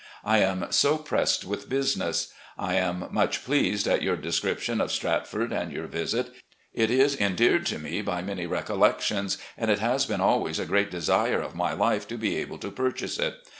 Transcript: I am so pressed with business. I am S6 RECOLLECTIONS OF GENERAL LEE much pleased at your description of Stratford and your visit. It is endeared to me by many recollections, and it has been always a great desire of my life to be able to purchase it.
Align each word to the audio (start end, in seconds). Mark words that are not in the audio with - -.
I 0.25 0.39
am 0.39 0.65
so 0.71 0.97
pressed 0.97 1.45
with 1.45 1.69
business. 1.69 2.33
I 2.57 2.73
am 2.73 2.73
S6 2.73 2.73
RECOLLECTIONS 2.73 2.87
OF 2.87 2.89
GENERAL 2.89 3.09
LEE 3.11 3.13
much 3.27 3.45
pleased 3.45 3.87
at 3.87 4.01
your 4.01 4.15
description 4.17 4.81
of 4.81 4.91
Stratford 4.91 5.53
and 5.53 5.71
your 5.71 5.85
visit. 5.85 6.31
It 6.73 6.89
is 6.89 7.15
endeared 7.19 7.67
to 7.67 7.77
me 7.77 8.01
by 8.01 8.23
many 8.23 8.47
recollections, 8.47 9.37
and 9.55 9.69
it 9.69 9.77
has 9.77 10.07
been 10.07 10.19
always 10.19 10.57
a 10.57 10.65
great 10.65 10.89
desire 10.89 11.41
of 11.43 11.53
my 11.53 11.73
life 11.73 12.07
to 12.07 12.17
be 12.17 12.35
able 12.37 12.57
to 12.57 12.71
purchase 12.71 13.19
it. 13.19 13.35